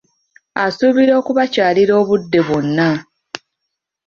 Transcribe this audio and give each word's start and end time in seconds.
Asuubirwa 0.63 1.15
okubakyalira 1.21 1.93
obudde 2.01 2.39
bwonna. 2.47 2.89